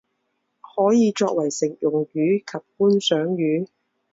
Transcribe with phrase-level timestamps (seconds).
[0.61, 3.67] 可做为食用鱼及观赏鱼。